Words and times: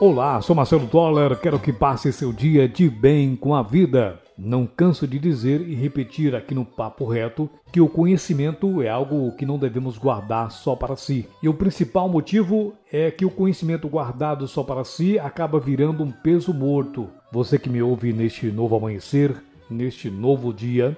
Olá, 0.00 0.40
sou 0.40 0.56
Marcelo 0.56 0.86
Toller, 0.86 1.38
quero 1.38 1.58
que 1.58 1.74
passe 1.74 2.10
seu 2.10 2.32
dia 2.32 2.66
de 2.66 2.88
bem 2.88 3.36
com 3.36 3.54
a 3.54 3.62
vida. 3.62 4.18
Não 4.34 4.66
canso 4.66 5.06
de 5.06 5.18
dizer 5.18 5.60
e 5.60 5.74
repetir 5.74 6.34
aqui 6.34 6.54
no 6.54 6.64
Papo 6.64 7.04
Reto 7.04 7.50
que 7.70 7.82
o 7.82 7.86
conhecimento 7.86 8.80
é 8.80 8.88
algo 8.88 9.30
que 9.32 9.44
não 9.44 9.58
devemos 9.58 9.98
guardar 9.98 10.50
só 10.52 10.74
para 10.74 10.96
si. 10.96 11.28
E 11.42 11.50
o 11.50 11.52
principal 11.52 12.08
motivo 12.08 12.72
é 12.90 13.10
que 13.10 13.26
o 13.26 13.30
conhecimento 13.30 13.90
guardado 13.90 14.48
só 14.48 14.62
para 14.62 14.84
si 14.84 15.18
acaba 15.18 15.60
virando 15.60 16.02
um 16.02 16.10
peso 16.10 16.54
morto. 16.54 17.10
Você 17.30 17.58
que 17.58 17.68
me 17.68 17.82
ouve 17.82 18.10
neste 18.10 18.46
novo 18.46 18.76
amanhecer, 18.76 19.36
neste 19.68 20.08
novo 20.08 20.50
dia, 20.50 20.96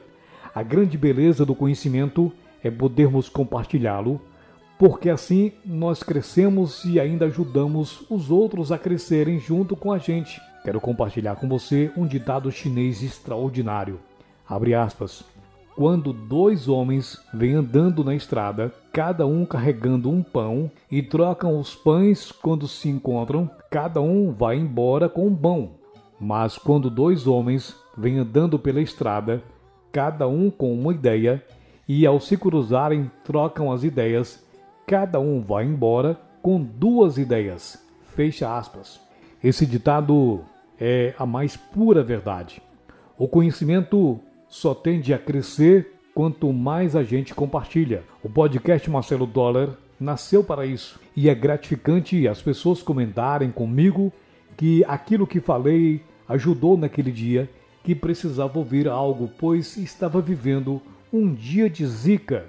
a 0.55 0.63
grande 0.63 0.97
beleza 0.97 1.45
do 1.45 1.57
conhecimento 1.57 2.33
é 2.63 2.71
podermos 2.71 3.29
compartilhá-lo 3.29 4.21
porque 4.83 5.09
assim 5.09 5.53
nós 5.65 6.03
crescemos 6.03 6.85
e 6.85 6.99
ainda 6.99 7.27
ajudamos 7.27 8.05
os 8.11 8.33
outros 8.33 8.73
a 8.73 8.77
crescerem 8.77 9.39
junto 9.39 9.77
com 9.77 9.93
a 9.93 9.99
gente. 9.99 10.43
Quero 10.65 10.81
compartilhar 10.81 11.37
com 11.37 11.49
você 11.49 11.93
um 11.97 12.05
ditado 12.05 12.51
chinês 12.51 13.01
extraordinário. 13.01 14.01
Abre 14.45 14.75
aspas. 14.75 15.23
Quando 15.77 16.13
dois 16.13 16.67
homens 16.67 17.17
vêm 17.33 17.55
andando 17.55 18.03
na 18.03 18.13
estrada, 18.13 18.75
cada 18.93 19.25
um 19.25 19.47
carregando 19.47 20.11
um 20.11 20.21
pão, 20.21 20.69
e 20.91 21.01
trocam 21.01 21.61
os 21.61 21.77
pães 21.77 22.33
quando 22.33 22.67
se 22.67 22.89
encontram, 22.89 23.49
cada 23.71 24.01
um 24.01 24.33
vai 24.33 24.57
embora 24.57 25.09
com 25.09 25.29
um 25.29 25.37
pão. 25.37 25.75
Mas 26.19 26.59
quando 26.59 26.91
dois 26.91 27.29
homens 27.29 27.77
vêm 27.97 28.19
andando 28.19 28.59
pela 28.59 28.81
estrada, 28.81 29.45
cada 29.93 30.27
um 30.27 30.51
com 30.51 30.75
uma 30.75 30.93
ideia, 30.93 31.41
e 31.87 32.05
ao 32.05 32.19
se 32.19 32.37
cruzarem 32.37 33.09
trocam 33.23 33.71
as 33.71 33.85
ideias, 33.85 34.43
cada 34.87 35.21
um 35.21 35.41
vai 35.43 35.65
embora 35.65 36.19
com 36.43 36.61
duas 36.63 37.19
ideias. 37.19 37.83
Fecha 38.15 38.57
aspas. 38.57 39.01
Esse 39.43 39.65
ditado 39.65 40.45
é 40.79 41.15
a 41.19 41.25
mais 41.25 41.57
pura 41.57 42.03
verdade. 42.03 42.61
O 43.17 43.29
conhecimento 43.29 44.21
só 44.49 44.75
tende 44.75 45.15
a 45.15 45.19
crescer 45.19 45.95
quanto 46.15 46.53
mais 46.53 46.95
a 46.95 47.03
gente 47.03 47.35
compartilha. 47.35 48.05
O 48.23 48.29
podcast 48.29 48.89
Marcelo 48.91 49.27
Dollar 49.27 49.71
nasceu 49.99 50.43
para 50.45 50.67
isso 50.67 51.01
e 51.17 51.29
é 51.29 51.35
gratificante 51.35 52.27
as 52.27 52.43
pessoas 52.43 52.83
comentarem 52.83 53.51
comigo 53.51 54.13
que 54.57 54.85
aquilo 54.87 55.27
que 55.27 55.41
falei 55.41 56.03
ajudou 56.29 56.77
naquele 56.77 57.11
dia 57.11 57.49
que 57.83 57.95
precisava 57.95 58.59
ouvir 58.59 58.89
algo, 58.89 59.31
pois 59.39 59.77
estava 59.77 60.21
vivendo 60.21 60.81
um 61.13 61.33
dia 61.33 61.69
de 61.69 61.87
zica 61.87 62.47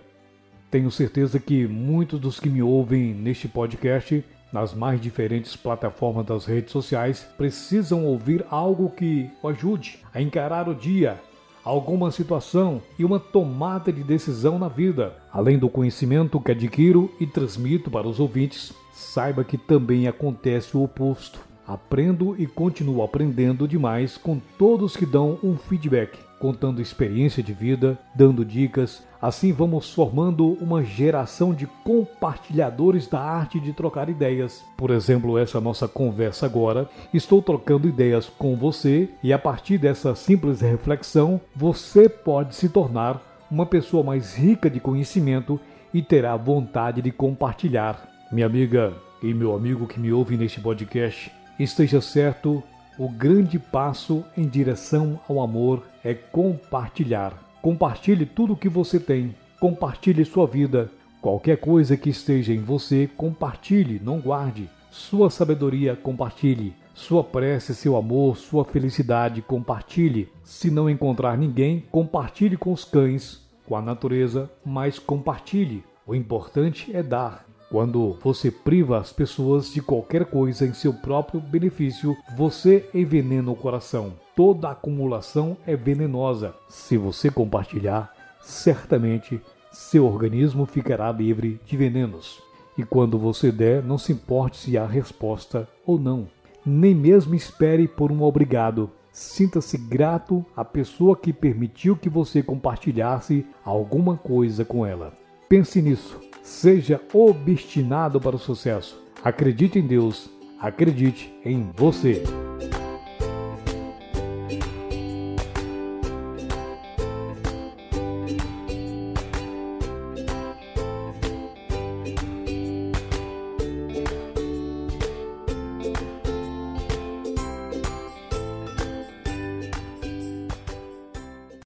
tenho 0.74 0.90
certeza 0.90 1.40
que 1.40 1.68
muitos 1.68 2.20
dos 2.20 2.40
que 2.40 2.50
me 2.50 2.64
ouvem 2.64 3.14
neste 3.14 3.48
podcast, 3.48 4.26
nas 4.52 4.74
mais 4.74 5.00
diferentes 5.00 5.56
plataformas 5.56 6.26
das 6.26 6.46
redes 6.46 6.72
sociais, 6.72 7.28
precisam 7.38 8.04
ouvir 8.04 8.44
algo 8.50 8.90
que 8.90 9.30
o 9.44 9.50
ajude 9.50 10.00
a 10.12 10.20
encarar 10.20 10.68
o 10.68 10.74
dia, 10.74 11.22
alguma 11.64 12.10
situação 12.10 12.82
e 12.98 13.06
uma 13.06 13.20
tomada 13.20 13.94
de 13.94 14.04
decisão 14.04 14.58
na 14.58 14.68
vida. 14.68 15.16
Além 15.32 15.60
do 15.60 15.70
conhecimento 15.70 16.40
que 16.40 16.54
adquiro 16.54 17.14
e 17.20 17.28
transmito 17.28 17.92
para 17.92 18.08
os 18.08 18.20
ouvintes, 18.20 18.74
saiba 18.92 19.44
que 19.44 19.60
também 19.60 20.08
acontece 20.08 20.76
o 20.76 20.82
oposto. 20.82 21.53
Aprendo 21.68 22.36
e 22.38 22.46
continuo 22.46 23.04
aprendendo 23.04 23.68
demais 23.68 24.18
com 24.18 24.40
todos 24.58 24.98
que 24.98 25.06
dão 25.06 25.40
um 25.44 25.56
feedback 25.56 26.18
contando 26.44 26.82
experiência 26.82 27.42
de 27.42 27.54
vida, 27.54 27.98
dando 28.14 28.44
dicas. 28.44 29.02
Assim 29.22 29.54
vamos 29.54 29.94
formando 29.94 30.58
uma 30.60 30.84
geração 30.84 31.54
de 31.54 31.66
compartilhadores 31.86 33.08
da 33.08 33.22
arte 33.22 33.62
de 33.62 33.72
trocar 33.72 34.10
ideias. 34.10 34.62
Por 34.76 34.92
exemplo, 34.92 35.38
essa 35.38 35.62
nossa 35.62 35.88
conversa 35.88 36.46
agora, 36.46 36.90
estou 37.14 37.42
trocando 37.42 37.88
ideias 37.88 38.28
com 38.28 38.58
você 38.58 39.08
e 39.24 39.32
a 39.32 39.40
partir 39.40 39.78
dessa 39.78 40.14
simples 40.16 40.60
reflexão, 40.60 41.40
você 41.56 42.10
pode 42.10 42.56
se 42.58 42.68
tornar 42.68 43.22
uma 43.50 43.66
pessoa 43.66 44.04
mais 44.04 44.36
rica 44.36 44.70
de 44.70 44.82
conhecimento 44.82 45.58
e 45.94 46.02
terá 46.02 46.36
vontade 46.36 47.02
de 47.02 47.12
compartilhar. 47.12 48.10
Minha 48.34 48.48
amiga 48.48 48.94
e 49.22 49.34
meu 49.34 49.56
amigo 49.56 49.88
que 49.88 49.98
me 49.98 50.12
ouve 50.12 50.36
neste 50.36 50.60
podcast, 50.60 51.32
esteja 51.60 52.02
certo 52.02 52.64
o 52.98 53.10
grande 53.10 53.58
passo 53.58 54.24
em 54.38 54.48
direção 54.48 55.20
ao 55.28 55.42
amor 55.42 55.84
é 56.04 56.14
compartilhar. 56.14 57.34
Compartilhe 57.60 58.24
tudo 58.24 58.54
o 58.54 58.58
que 58.58 58.70
você 58.70 59.00
tem. 59.00 59.34
Compartilhe 59.60 60.24
sua 60.24 60.46
vida. 60.46 60.92
Qualquer 61.20 61.58
coisa 61.58 61.98
que 61.98 62.12
esteja 62.12 62.54
em 62.54 62.60
você, 62.60 63.10
compartilhe, 63.18 64.00
não 64.04 64.20
guarde. 64.20 64.70
Sua 64.92 65.32
sabedoria, 65.32 65.96
compartilhe. 65.96 66.76
Sua 66.94 67.24
prece, 67.24 67.74
seu 67.74 67.96
amor, 67.98 68.38
sua 68.38 68.64
felicidade, 68.64 69.42
compartilhe. 69.42 70.30
Se 70.44 70.70
não 70.70 70.88
encontrar 70.88 71.36
ninguém, 71.36 71.84
compartilhe 71.92 72.56
com 72.56 72.72
os 72.72 72.86
cães, 72.86 73.42
com 73.66 73.76
a 73.76 73.82
natureza, 73.82 74.52
mas 74.64 75.00
compartilhe. 75.00 75.84
O 76.06 76.14
importante 76.14 76.96
é 76.96 77.02
dar. 77.02 77.44
Quando 77.74 78.16
você 78.22 78.52
priva 78.52 79.00
as 79.00 79.12
pessoas 79.12 79.74
de 79.74 79.82
qualquer 79.82 80.26
coisa 80.26 80.64
em 80.64 80.76
seu 80.76 80.94
próprio 80.94 81.42
benefício, 81.42 82.16
você 82.38 82.88
envenena 82.94 83.50
o 83.50 83.56
coração. 83.56 84.14
Toda 84.36 84.70
acumulação 84.70 85.58
é 85.66 85.76
venenosa. 85.76 86.54
Se 86.70 86.98
você 86.98 87.32
compartilhar, 87.32 88.14
certamente 88.44 89.42
seu 89.72 90.06
organismo 90.06 90.68
ficará 90.68 91.12
livre 91.12 91.60
de 91.66 91.76
venenos. 91.76 92.44
E 92.78 92.84
quando 92.84 93.18
você 93.18 93.52
der, 93.52 93.82
não 93.82 93.98
se 93.98 94.14
importe 94.14 94.58
se 94.58 94.78
há 94.78 94.86
resposta 94.86 95.68
ou 95.84 95.98
não. 95.98 96.28
Nem 96.64 96.94
mesmo 96.94 97.34
espere 97.34 97.88
por 97.88 98.12
um 98.12 98.22
obrigado. 98.22 98.88
Sinta-se 99.12 99.80
grato 99.80 100.46
à 100.56 100.64
pessoa 100.64 101.18
que 101.18 101.34
permitiu 101.34 101.98
que 101.98 102.08
você 102.08 102.44
compartilhasse 102.44 103.44
alguma 103.66 104.16
coisa 104.16 104.64
com 104.64 104.86
ela. 104.86 105.12
Pense 105.50 105.82
nisso 105.82 106.33
Seja 106.44 107.00
obstinado 107.14 108.20
para 108.20 108.36
o 108.36 108.40
sucesso. 108.40 109.02
Acredite 109.24 109.80
em 109.80 109.88
Deus. 109.88 110.30
Acredite 110.60 111.34
em 111.46 111.72
você. 111.74 112.22